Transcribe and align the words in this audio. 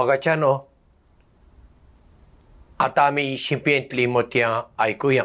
मोगाच्यानो 0.00 0.58
आतां 2.78 3.06
आमी 3.06 3.36
शिंपयेंतलीं 3.36 4.08
मोतयां 4.08 4.62
आयकुया. 4.78 5.24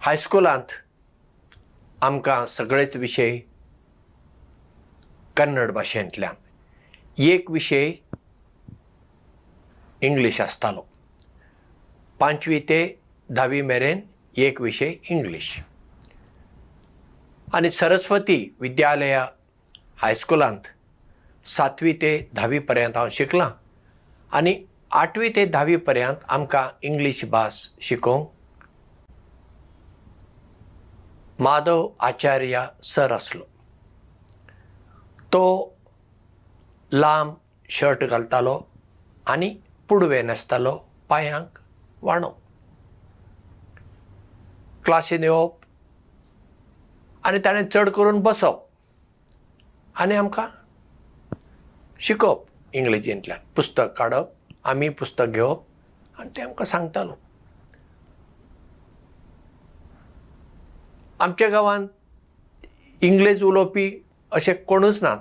हायस्कुलांत 0.00 0.72
आमकां 2.02 2.44
सगळेच 2.44 2.96
विशय 2.96 3.38
कन्नड 5.36 5.72
भाशेंतल्यान. 5.72 6.34
एक 7.18 7.50
विशय 7.50 7.92
इंग्लीश 10.00 10.40
आसतालो. 10.40 10.82
पांचवी 12.18 12.60
ते 12.60 13.00
धावी 13.30 13.62
मेरेन 13.62 14.00
एक 14.36 14.60
विशय 14.60 14.94
इंग्लीश. 15.10 15.60
आनी 17.52 17.70
सरस्वती 17.70 18.56
विद्यालया 18.60 19.28
हायस्कुलांत 20.02 20.60
सातवी 21.44 21.92
ते 22.02 22.08
धावी 22.34 22.58
पर्यंत 22.58 22.96
हांव 22.96 23.08
शिकलां. 23.12 23.50
आनी 24.36 24.54
आठवी 24.90 25.28
ते 25.36 25.44
धावी 25.46 25.76
पर्यंत 25.86 26.24
आमकां 26.28 26.66
इंग्लीश 26.86 27.24
भास 27.30 27.58
शिकोवंक 27.80 28.28
माधव 31.40 31.88
आचार्य 32.08 32.64
सर 32.84 33.12
आसलो. 33.12 33.44
तो 35.32 35.44
लांब 36.92 37.34
शर्ट 37.70 38.04
घालतालो 38.04 38.58
आनी 39.26 39.48
पुडवे 39.88 40.22
न्हेसतालो 40.22 40.76
पांयांक 41.08 41.58
वाणो 42.02 42.30
क्लासीन 44.84 45.22
येवप 45.24 45.64
आनी 47.24 47.38
ताणें 47.44 47.68
चड 47.68 47.88
करून 47.96 48.20
बसप 48.22 48.68
आनी 50.00 50.14
आमकां 50.14 50.46
शिकोवप 52.00 52.74
इंग्लिशींतल्यान. 52.74 53.40
पुस्तक 53.56 53.92
काडप 53.96 54.28
आमी 54.64 54.88
पुस्तक 54.88 55.24
घेवप 55.24 55.64
आनी 56.18 56.30
तें 56.36 56.42
आमकां 56.42 56.64
सांगतालो. 56.64 57.14
आमच्या 61.20 61.48
गांवांत 61.48 61.88
इंग्लीश 63.00 63.42
उलोवपी 63.42 63.90
अशे 64.32 64.54
कोणूच 64.54 65.02
नात 65.02 65.18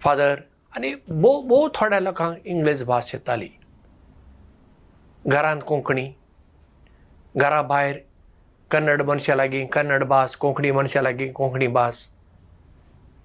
फादर 0.00 0.40
आनी 0.76 0.94
भोव 1.08 1.40
भोव 1.48 1.68
थोड्या 1.74 2.00
लोकांक 2.00 2.46
इंग्लीश 2.46 2.82
भास 2.82 3.14
येताली. 3.14 3.48
घरांत 5.24 5.60
कोंकणी 5.66 6.06
घरा 7.36 7.62
भायर 7.62 7.98
कन्नड 8.70 9.02
मनशां 9.02 9.36
लागीं 9.36 9.66
कन्नड 9.66 10.04
भास 10.04 10.36
कोंकणी 10.36 10.70
मनशां 10.70 11.02
लागीं 11.02 11.30
कोंकणी 11.32 11.66
भास. 11.66 11.98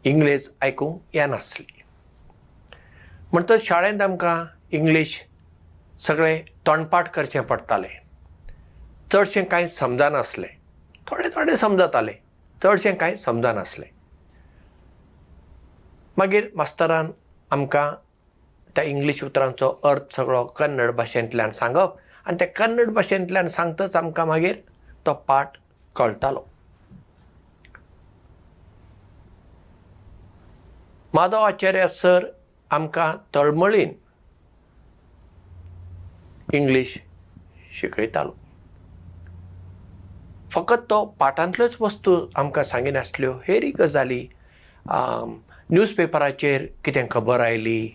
इंग्लीश 0.04 0.50
आयकूंक 0.62 1.16
येनासली 1.16 1.66
म्हणटच 3.32 3.64
शाळेंत 3.66 4.02
आमकां 4.02 4.44
इंग्लीश 4.72 5.22
सगळें 6.00 6.42
तोंडपाट 6.68 7.08
करचें 7.10 7.42
पडटालें. 7.42 7.90
चडशें 9.12 9.44
कांय 9.44 9.66
समजनासलें. 9.66 10.48
थोडें 11.08 11.30
थोडें 11.36 11.56
समजतालें. 11.56 12.14
चडशें 12.64 12.96
कांय 12.96 13.16
समजनासलें. 13.16 13.88
मागीर 16.18 16.50
मास्तरान 16.56 17.12
आमकां 17.52 17.90
त्या 18.76 18.84
इंग्लीश 18.84 19.24
उतरांचो 19.24 19.70
अर्थ 19.84 20.14
सगळो 20.16 20.44
कन्नड 20.58 20.92
भाशेंतल्यान 20.92 21.50
सांगप. 21.50 21.98
आनी 22.26 22.36
त्या 22.40 22.48
कन्नड 22.56 22.90
भाशेंतल्यान 22.94 23.48
सांगतच 23.48 23.96
आमकां 23.96 24.28
मागीर 24.28 24.56
तो 25.06 25.14
पाठ 25.28 25.58
कळटालो. 25.96 26.44
माधव 31.14 31.44
आचार्य 31.44 31.88
सर 31.88 32.26
आमकां 32.72 33.12
तळमळीन 33.36 33.94
इंग्लीश 36.54 36.98
शिकयतालो. 37.80 38.32
फकत 40.52 40.90
तो 40.90 41.04
पाठांतल्योच 41.20 41.76
वस्तू 41.80 42.18
आमकां 42.36 42.64
सांगिनासल्यो. 42.64 43.32
हेरी 43.48 43.72
गजाली 43.80 44.28
न्यूज 44.86 45.92
पेपराचेर 45.96 46.66
कितें 46.86 47.06
खबर 47.12 47.40
आयली 47.40 47.90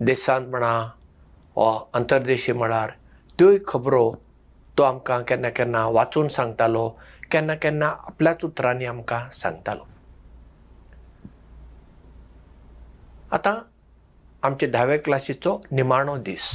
देशांत 0.00 0.46
म्हणा 0.48 0.74
वा 1.56 1.78
अंतरदेशी 1.94 2.52
म्हळ्यार 2.52 2.90
त्योय 3.38 3.58
खबरो 3.68 4.10
तो 4.78 4.82
आमकां 4.82 5.22
केन्ना 5.28 5.48
केन्ना 5.50 5.86
वाचून 5.86 6.28
सांगतालो 6.28 6.88
केन्ना 7.32 7.54
केन्ना 7.54 7.86
आपल्याच 7.86 8.44
उतरांनी 8.44 8.84
आमकां 8.84 9.28
सांगतालो. 9.32 9.84
आतां 13.32 13.54
आमचे 14.42 14.66
धावे 14.66 14.98
क्लासीचो 14.98 15.60
निमाणो 15.72 16.16
दीस. 16.16 16.48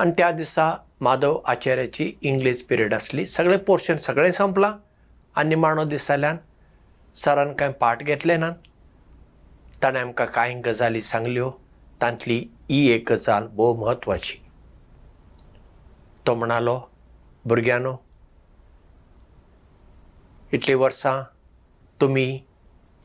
आनी 0.00 0.12
त्या 0.18 0.30
दिसा 0.30 0.70
माधव 1.00 1.38
आचार्याची 1.44 2.12
इंग्लीश 2.20 2.62
पिरियड 2.68 2.94
आसली 2.94 3.24
सगळें 3.26 3.58
पोर्शन 3.58 3.96
सगळें 3.96 4.30
संपलां. 4.30 4.72
आनी 5.36 5.48
निमाणो 5.48 5.84
दीस 5.84 6.08
जाल्यान 6.08 6.36
सरान 7.14 7.52
कांय 7.52 7.72
पाठ 7.80 8.02
घेतले 8.02 8.36
नात. 8.36 8.54
ताणें 9.82 10.00
आमकां 10.00 10.26
कांय 10.26 10.52
गजाली 10.66 11.00
सांगल्यो 11.02 11.50
तांतली 12.02 12.38
ही 12.70 12.86
एक 12.92 13.12
गजाल 13.12 13.46
भोव 13.46 13.74
म्हत्वाची 13.80 14.36
तो 16.26 16.34
म्हणालो 16.34 16.80
भुरग्यांनो 17.44 17.96
इतलीं 20.52 20.76
वर्सां 20.76 21.22
तुमी 22.00 22.40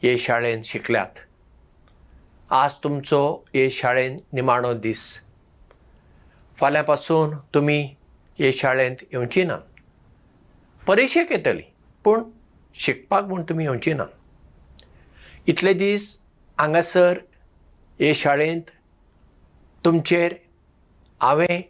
हे 0.03 0.17
शाळेंत 0.17 0.63
शिकल्यात. 0.63 1.19
आज 2.49 2.77
तुमचो 2.77 3.45
हे 3.53 3.69
शाळेंत 3.69 4.19
निमाणो 4.33 4.73
दीस. 4.73 5.21
फाल्यां 6.57 6.85
पासून 6.85 7.37
तुमी 7.53 7.81
हे 8.39 8.51
शाळेंत 8.51 9.03
येवची 9.11 9.43
ना. 9.43 9.57
परिक्षेक 10.87 11.31
येतली 11.31 11.61
पूण 12.03 12.23
शिकपाक 12.73 13.23
म्हूण 13.23 13.43
तुमी 13.49 13.63
येवची 13.63 13.93
ना. 13.93 14.03
इतले 15.47 15.73
दीस 15.73 16.21
हांगासर 16.59 17.19
हे 17.99 18.13
शाळेंत 18.13 18.71
तुमचेर 19.85 20.35
हांवें 21.21 21.61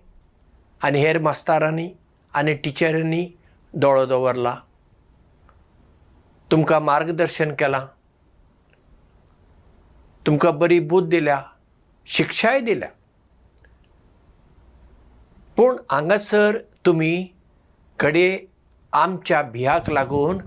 आनी 0.84 1.00
हेर 1.00 1.20
मास्तारांनी 1.20 1.90
आनी 2.34 2.54
टिचरांनी 2.54 3.28
दोळो 3.74 4.06
दवरला. 4.06 4.56
तुमकां 6.52 6.82
मार्गदर्शन 6.82 7.52
केलां. 7.52 7.86
तुमकां 10.26 10.58
बरी 10.58 10.80
बूद 10.80 11.10
दिल्या 11.10 11.44
शिक्षाय 12.06 12.60
दिल्या. 12.60 12.90
पूण 15.58 15.76
हांगासर 15.92 16.58
तुमी 16.86 17.28
घडये 18.00 18.46
आमच्या 18.92 19.42
भियाक 19.42 19.90
लागून 19.90 20.42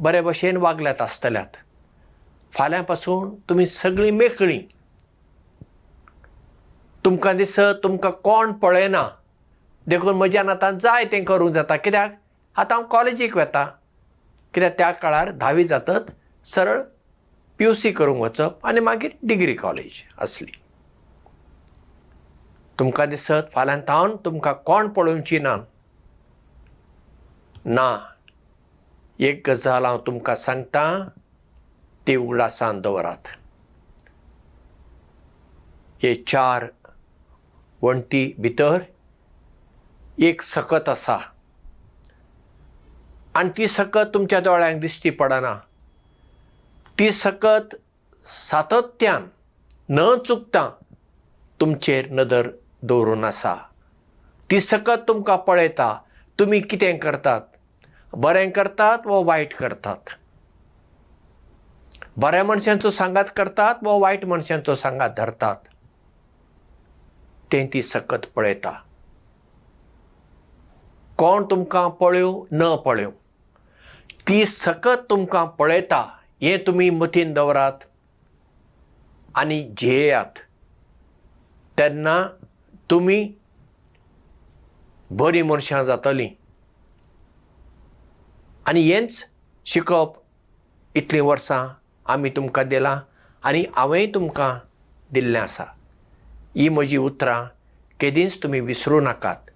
बरे 0.00 0.20
भशेन 0.20 0.56
वागल्यात 0.56 1.00
आसतल्यात. 1.00 1.56
फाल्यां 2.52 2.84
पासून 2.84 3.34
तुमी 3.34 3.66
सगळीं 3.66 4.12
मेकळीं. 4.12 4.60
तुमकां 7.04 7.36
दिसत 7.36 7.82
तुमकां 7.82 8.12
कोण 8.12 8.52
पळयना 8.52 9.08
देखून 9.88 10.16
म्हज्यान 10.16 10.48
आतां 10.48 10.78
जाय 10.78 11.04
तें 11.04 11.24
करूंक 11.24 11.52
जाता. 11.52 11.76
कित्याक? 11.76 12.12
आतां 12.56 12.78
हांव 12.78 12.88
कॉलेजीक 12.88 13.36
वता. 13.36 13.64
कित्याक? 14.54 14.78
त्या 14.78 14.90
काळार 14.90 15.30
धावी 15.30 15.64
जातत 15.64 16.10
सरळ 16.44 16.82
पी 17.58 17.64
यू 17.64 17.72
सी 17.74 17.92
करूंक 17.92 18.20
वचप 18.20 18.66
आनी 18.66 18.80
मागीर 18.80 19.10
डिग्री 19.22 19.54
कॉलेज 19.54 20.02
आसली 20.18 20.52
तुमकां 22.78 23.08
दिसत 23.08 23.52
फाल्यां 23.52 23.80
तावन 23.80 24.16
तुमकां 24.24 24.52
कोण 24.52 24.88
पळोवची 24.88 25.38
ना? 25.38 25.56
ना. 27.64 27.98
एक 29.18 29.48
गजाल 29.48 29.84
हांव 29.84 29.98
तुमकां 29.98 30.34
सांगतां 30.36 31.08
ती 32.06 32.16
उगडासान 32.16 32.80
दवरात. 32.80 33.28
हे 36.02 36.14
चार 36.14 36.66
वण्टी 37.82 38.34
भितर 38.38 38.82
एक 40.18 40.42
सकत 40.42 40.88
आसा. 40.88 41.18
आनी 43.34 43.50
ती 43.56 43.66
सकत 43.66 44.10
तुमच्या 44.14 44.40
दोळ्यांक 44.40 44.80
दिश्टी 44.80 45.10
पडना. 45.10 45.58
ती 46.98 47.10
सकत 47.10 47.74
सातत्यान 48.24 49.28
न 49.88 50.18
चुकता 50.26 50.70
तुमचेर 51.60 52.10
नदर 52.10 52.50
दवरून 52.82 53.24
आसा. 53.24 53.54
ती 54.50 54.60
सकत 54.60 55.08
तुमकां 55.08 55.36
पळयता 55.36 55.98
तुमी 56.38 56.60
कितें 56.60 56.98
करतात? 56.98 57.40
बरें 58.12 58.50
करतात 58.50 58.98
वा 59.06 59.18
वायट 59.18 59.54
करतात? 59.54 60.10
बऱ्या 62.16 62.44
मनशांचो 62.44 62.90
सांगात 62.90 63.24
करतात 63.36 63.74
वा 63.82 63.92
वायट 63.92 64.24
मनशांचो 64.24 64.74
सांगात 64.74 65.10
धरतात? 65.16 65.56
तें 67.52 67.66
ती 67.74 67.82
सकत 67.82 68.26
पळयता 68.34 68.82
कोण 71.22 71.44
तुमकां 71.50 71.88
पळ्यो 71.98 72.30
न 72.52 72.74
पळ्यो. 72.84 73.10
ती 74.28 74.44
सकत 74.46 75.04
तुमकां 75.10 75.44
पळयता 75.58 76.00
हें 76.42 76.56
तुमी 76.66 76.88
मतीन 76.90 77.32
दवरात 77.32 77.84
आनी 79.38 79.58
झेयात 79.78 80.38
तेन्ना 81.78 82.16
तुमी 82.90 83.18
बरीं 85.20 85.42
मनशां 85.42 85.82
जातलीं. 85.84 86.28
आनी 88.66 88.82
हेंच 88.90 89.24
शिकप 89.66 90.18
इतलीं 90.94 91.22
वर्सां 91.30 91.62
आमी 92.12 92.30
तुमकां 92.36 92.68
दिलां 92.68 92.98
आनी 93.42 93.64
हांवेंय 93.76 94.06
तुमकां 94.14 94.52
दिल्लें 95.12 95.40
आसा. 95.40 95.64
ही 96.56 96.68
म्हजी 96.68 96.96
उतरां 96.96 97.40
केदींच 98.00 98.42
तुमी 98.42 98.60
विसरूं 98.60 99.02
नाकात 99.02 99.50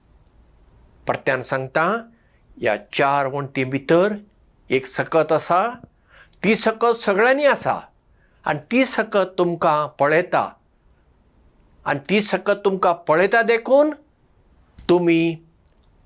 परत्यान 1.08 1.40
सांगता 1.40 1.84
ह्या 2.60 2.76
चार 2.92 3.26
वण्टी 3.32 3.64
भितर 3.64 4.14
एक 4.70 4.86
सकत 4.86 5.32
आसा 5.32 5.68
ती 6.44 6.54
सकत 6.56 6.96
सगळ्यांनी 7.00 7.44
आसा 7.46 7.78
आनी 8.44 8.58
ती 8.72 8.84
सकत 8.84 9.38
तुमकां 9.38 9.86
पळयता. 9.98 10.48
आनी 11.86 12.00
ती 12.10 12.20
सकत 12.20 12.64
तुमकां 12.64 12.92
पळयता 13.08 13.42
देखून 13.42 13.90
तुमी 14.88 15.36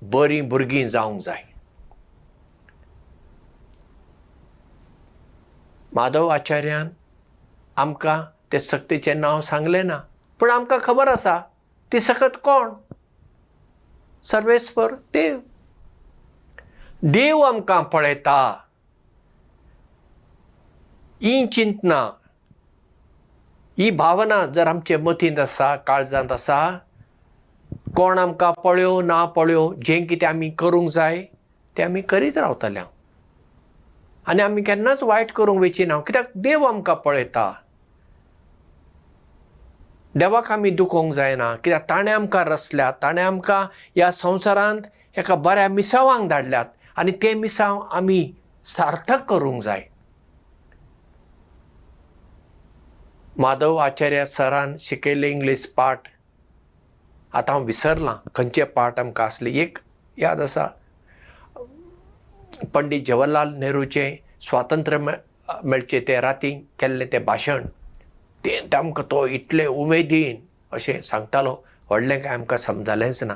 बरीं 0.01 0.47
भुरगीं 0.49 0.87
जावंक 0.87 1.21
जाय. 1.21 1.43
माधव 5.93 6.27
आचार्यान 6.27 6.89
आमकां 7.77 8.21
ते 8.51 8.59
सक्तीचें 8.59 9.15
नांव 9.15 9.41
सांगलें 9.41 9.83
ना 9.83 9.99
पूण 10.39 10.49
आमकां 10.51 10.79
खबर 10.83 11.07
आसा 11.07 11.39
ती 11.91 11.99
सकत 11.99 12.37
कोण 12.43 12.69
सर्वेस्पर 14.23 14.93
देव। 15.13 15.39
देव 17.03 17.39
आमकां 17.41 17.83
पळयता। 17.83 18.41
ही 21.21 21.45
चिंतना 21.47 21.99
ही 23.77 23.89
भावना 23.91 24.45
जर 24.45 24.67
आमचे 24.67 24.97
मतींत 24.97 25.39
आसा 25.39 25.75
काळजांत 25.87 26.31
आसा 26.31 26.59
कोण 27.95 28.17
आमकां 28.19 28.51
पळयो 28.63 29.01
ना 29.01 29.23
पळयो 29.25 29.73
जें 29.85 30.05
कितें 30.07 30.27
आमी 30.27 30.49
करूंक 30.59 30.89
जाय 30.89 31.23
तें 31.77 31.83
आमी 31.83 32.01
करीत 32.01 32.37
रावतले 32.37 32.79
आनी 34.27 34.41
आमी 34.41 34.61
केन्नाच 34.61 35.03
वायट 35.03 35.31
करूंक 35.31 35.59
वेचिना 35.61 35.99
कित्याक? 35.99 36.25
देव 36.35 36.63
आमकां 36.65 36.95
पळयता 36.95 37.51
देवाक 40.15 40.51
आमी 40.51 40.69
दुखोवंक 40.69 41.13
जायना. 41.13 41.55
कित्याक 41.55 41.83
ताणें 41.89 42.11
आमकां 42.11 42.43
रचल्यात 42.45 42.93
ताणें 43.01 43.21
आमकां 43.23 43.63
ह्या 43.95 44.11
संवसारांत 44.11 44.81
एका 45.17 45.35
बऱ्या 45.35 45.67
मिसावांक 45.69 46.27
धाडल्यात 46.29 46.65
आनी 46.97 47.11
ते 47.21 47.33
मिसाव 47.33 47.79
आमी 47.91 48.33
सार्थक 48.63 49.23
करूंक 49.29 49.61
जाय. 49.63 49.83
माधव 53.37 53.75
आचार्य 53.75 54.25
सरान 54.25 54.75
शिकयल्ले 54.79 55.29
इंग्लीश 55.29 55.65
पाठ 55.77 56.07
आतां 57.33 57.55
हांव 57.55 57.65
विसरलां. 57.65 58.15
खंयचे 58.35 58.63
पाठ 58.63 58.99
आमकां 58.99 59.25
आसले? 59.25 59.49
एक 59.61 59.77
याद 60.17 60.41
आसा. 60.41 60.67
पंडीत 62.73 63.01
जवाहरलाल 63.05 63.53
नेहरूचें 63.57 64.15
स्वातंत्र्य 64.41 64.97
मेळचें 65.63 65.99
ते 66.07 66.19
रातीं 66.21 66.59
केल्लें 66.79 67.07
तें 67.13 67.23
भाशण 67.25 67.65
तें 68.45 68.77
आमकां 68.77 69.05
तो 69.05 69.25
इतले 69.27 69.65
उमेदीन 69.65 70.37
अशें 70.73 71.01
सांगतालो. 71.01 71.53
व्हडलें 71.89 72.19
कांय 72.21 72.33
आमकां 72.33 72.57
समजलेंच 72.57 73.23
ना. 73.23 73.33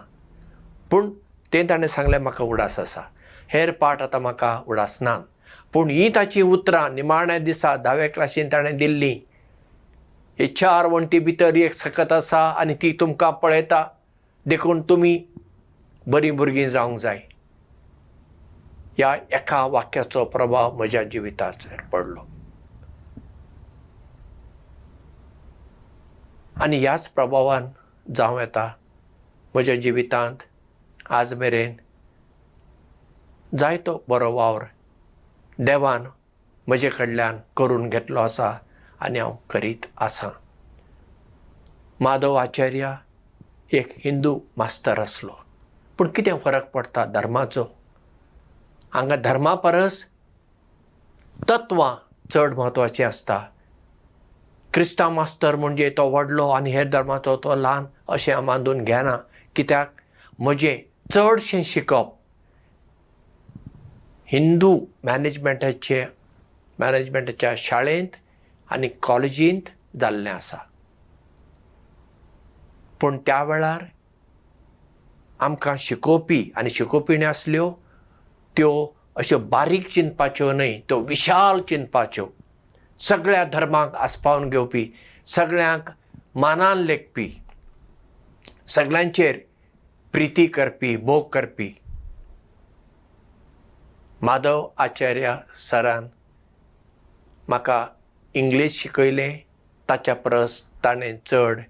पूण 0.92 1.10
तें 1.54 1.68
ताणें 1.70 1.88
सांगलें 1.88 2.20
म्हाका 2.20 2.44
उडास 2.46 2.80
आसा. 2.80 3.02
हेर 3.54 3.72
पाठ 3.82 4.02
आतां 4.02 4.22
म्हाका 4.22 4.52
उडास 4.68 4.98
नात 5.02 5.22
पूण 5.74 5.90
हीं 5.90 6.10
ताचीं 6.16 6.44
उतरां 6.44 6.90
निमाण्या 6.94 7.38
दिसा 7.40 7.76
धावे 7.78 8.08
क्लासीन 8.08 8.48
ताणें 8.52 8.78
दिल्लीं. 8.78 9.20
हे 10.40 10.48
चार 10.48 10.86
वण्टी 10.86 11.20
भितर 11.20 11.56
एक 11.58 11.74
सकत 11.74 12.12
आसा 12.12 12.40
आनी 12.60 12.74
ती 12.82 12.92
तुमकां 13.00 13.32
पळयता. 13.42 13.86
देखून 14.46 14.82
तुमी 14.90 15.18
बरीं 16.08 16.32
भुरगीं 16.32 16.68
जावंक 16.68 17.00
जाय. 17.00 17.20
ह्या 18.98 19.14
एका 19.34 19.66
वाक्याचो 19.66 20.24
प्रभाव 20.26 20.78
म्हज्या 20.78 21.04
जिविताचेर 21.04 21.82
पडलो 21.94 22.22
आनी 26.62 26.78
ह्याच 26.80 27.08
प्रभावान 27.10 27.68
जावं 28.16 28.40
येता. 28.40 28.74
म्हज्या 29.54 29.76
जिवितांत 29.76 30.36
आज 31.10 31.34
मेरेन 31.34 31.76
जायतो 33.58 34.04
बरो 34.08 34.32
वावर 34.32 34.64
देवान 35.60 36.02
म्हजे 36.68 36.90
कडल्यान 36.90 37.40
करून 37.58 37.90
घेतलो 37.90 38.20
आसा 38.20 38.58
आनी 39.00 39.20
हांव 39.20 39.36
करीत 39.50 39.86
आसां. 39.98 40.30
माधव 42.00 42.34
आचार्य 42.34 42.96
एक 43.72 43.94
हिंदू 43.98 44.40
मास्तर 44.58 45.00
आसलो. 45.00 45.32
पूण 45.98 46.08
कितें 46.08 46.38
फरक 46.38 46.72
पडटा 46.72 47.06
धर्माचो? 47.06 47.66
हांगा 48.94 49.16
धर्मा 49.16 49.56
परस 49.56 50.06
तत्वां 51.50 51.96
चड 52.30 52.54
म्हत्वाचीं 52.54 53.06
आसता 53.06 53.46
क्रिस्तांव 54.76 55.12
मास्तर 55.14 55.56
म्हणजे 55.56 55.90
तो 55.90 56.10
व्हडलो 56.10 56.48
आनी 56.50 56.72
हेर 56.72 56.88
धर्माचो 56.90 57.36
तो 57.44 57.56
ल्हान 57.56 57.86
अशें 58.08 58.34
हांव 58.34 58.46
बांदून 58.46 58.84
घेना. 58.84 59.16
कित्याक? 59.56 59.92
म्हजें 60.40 60.78
चडशें 61.14 61.64
शिकप. 61.64 62.12
हिंदू 64.28 64.80
मॅनेजमेंटाचे 65.04 66.04
मॅनेजमेंटाच्या 66.80 67.54
शाळेंत 67.58 68.16
आनी 68.72 68.88
कॉलेजींत 69.04 69.70
जाल्लें 70.00 70.32
आसा. 70.32 70.58
पूण 73.02 73.18
त्या 73.18 73.44
वेळार 73.44 73.84
आमकां 75.40 75.76
शिकोवपी 75.80 76.52
आनी 76.56 76.70
शिकोवपीणी 76.70 77.26
आसल्यो 77.26 77.72
त्यो 78.58 78.88
अश्यो 79.16 79.40
बारीक 79.40 79.88
चिंतपाच्यो 79.88 80.52
न्हय 80.52 80.80
त्यो 80.80 81.00
विशाल 81.00 81.62
चिंतपाच्यो 81.62 82.28
सगळ्या 83.00 83.44
धर्मांक 83.54 83.96
आस्पावन 83.96 84.50
घेवपी 84.50 84.86
सगळ्यांक 85.28 85.90
मानान 86.36 86.78
लेखपी 86.78 87.30
सगळ्यांचेर 88.68 89.38
प्रिती 90.14 90.46
करपी 90.48 90.96
मोग 90.98 91.28
करपी. 91.30 91.74
माधव 94.22 94.68
आचार्य 94.78 95.36
सरान 95.70 96.08
म्हाका 97.48 97.86
इंग्लीश 98.34 98.80
शिकयलें 98.82 99.38
ताच्या 99.90 100.16
परस 100.16 100.62
ताणें 100.84 101.16
चड 101.26 101.62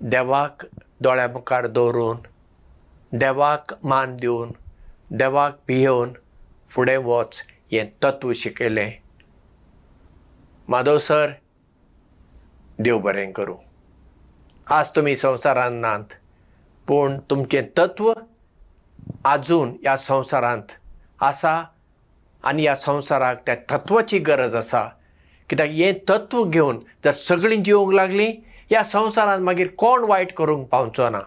देवाक 0.00 0.64
दोळ्या 1.02 1.26
मुखार 1.28 1.66
दवरून 1.66 2.16
देवाक 3.18 3.74
मान 3.84 4.16
दिवन 4.16 4.50
देवाक 5.18 5.58
भियोवन 5.68 6.12
फुडें 6.70 6.96
वच 7.04 7.42
हें 7.72 7.86
तत्व 8.04 8.32
शिकयलें 8.32 8.90
माधव 10.70 10.98
सर 10.98 11.30
देव 12.80 12.98
बरें 13.00 13.32
करूं. 13.32 13.56
आज 14.66 14.90
तुमी 14.96 15.14
संवसारांत 15.16 15.80
नात 15.80 16.12
पूण 16.88 17.16
तुमचें 17.30 17.62
तत्व 17.78 18.12
आजून 19.24 19.70
ह्या 19.82 19.96
संवसारांत 19.96 20.72
आसा 21.20 21.54
आनी 22.44 22.62
ह्या 22.62 22.74
संवसाराक 22.76 23.40
त्या 23.46 23.54
तत्वाची 23.70 24.18
गरज 24.18 24.56
आसा. 24.56 24.84
कित्याक 25.50 25.70
हें 25.70 25.92
तत्व 26.08 26.44
घेवन 26.44 26.78
जर 27.04 27.10
सगळीं 27.10 27.62
जिवंक 27.62 27.94
लागलीं 27.94 28.32
ह्या 28.70 28.82
संवसारांत 28.84 29.44
मागीर 29.44 29.68
कोण 29.78 30.04
वायट 30.08 30.32
करूंक 30.32 30.68
पावचो 30.68 31.08
ना? 31.10 31.20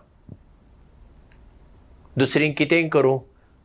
दुसरीं 2.17 2.53
कितेंय 2.53 2.87
करूं? 2.89 3.19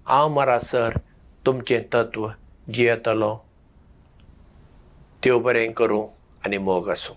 हांव 0.07 0.29
मरा 0.35 0.59
सर 0.59 0.99
तुमचें 1.47 1.83
तत्व 1.95 2.29
जियेतलो 2.75 3.37
देव 5.27 5.39
बरें 5.43 5.73
करूं 5.79 6.03
आनी 6.47 6.59
मोग 6.67 6.89
आसूं 6.91 7.15